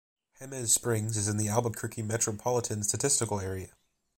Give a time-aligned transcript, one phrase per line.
[0.39, 3.69] Jemez Springs is in the Albuquerque Metropolitan Statistical Area.